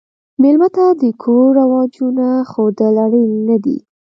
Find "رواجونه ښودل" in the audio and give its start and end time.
1.59-2.95